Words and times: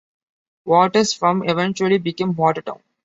Waters' 0.65 1.13
farm 1.13 1.43
eventually 1.47 1.99
became 1.99 2.33
Watertown. 2.35 2.81